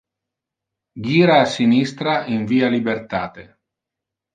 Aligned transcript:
Gira 1.09 1.37
a 1.43 1.45
sinistra 1.57 2.19
in 2.39 2.43
via 2.51 2.75
libertate. 2.77 3.51